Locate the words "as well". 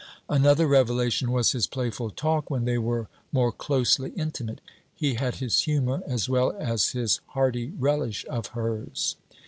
6.07-6.55